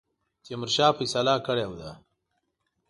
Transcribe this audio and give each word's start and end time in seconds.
تیمورشاه 0.43 0.91
فیصله 0.97 1.35
کړې 1.45 1.65
ده. 1.79 1.91